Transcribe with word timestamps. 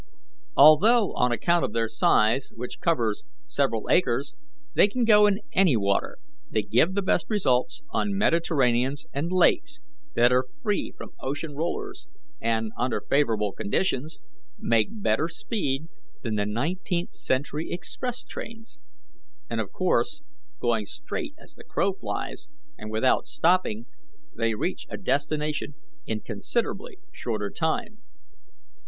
Although, 0.57 1.13
on 1.13 1.31
account 1.31 1.63
of 1.63 1.73
their 1.73 1.87
size, 1.87 2.49
which 2.55 2.79
covers 2.79 3.23
several 3.43 3.87
acres, 3.91 4.33
they 4.73 4.87
can 4.87 5.05
go 5.05 5.27
in 5.27 5.41
any 5.53 5.77
water, 5.77 6.17
they 6.49 6.63
give 6.63 6.95
the 6.95 7.03
best 7.03 7.29
results 7.29 7.83
on 7.91 8.13
Mediterraneans 8.17 9.05
and 9.13 9.31
lakes 9.31 9.79
that 10.15 10.31
are 10.33 10.47
free 10.63 10.91
from 10.97 11.11
ocean 11.19 11.53
rollers, 11.55 12.07
and, 12.41 12.71
under 12.75 12.99
favourable 13.01 13.51
conditions, 13.51 14.19
make 14.57 14.87
better 14.91 15.27
speed 15.27 15.87
than 16.23 16.33
the 16.33 16.47
nineteenth 16.47 17.11
century 17.11 17.69
express 17.71 18.23
trains, 18.23 18.79
and, 19.51 19.61
of 19.61 19.71
course, 19.71 20.23
going 20.59 20.87
straight 20.87 21.35
as 21.37 21.53
the 21.53 21.63
crow 21.63 21.93
flies, 21.93 22.47
and 22.75 22.89
without 22.89 23.27
stopping, 23.27 23.85
they 24.35 24.55
reach 24.55 24.87
a 24.89 24.97
destination 24.97 25.75
in 26.07 26.21
considerably 26.21 26.97
shorter 27.11 27.51
time. 27.51 28.01